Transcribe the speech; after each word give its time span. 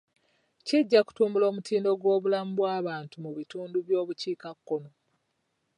Kijja 0.67 0.99
kutumbula 1.05 1.45
omutindo 1.51 1.89
gw'obulamu 2.01 2.51
bw'abantu 2.57 3.15
mu 3.23 3.31
bitundu 3.37 3.77
by'obukiikakkono. 3.87 4.89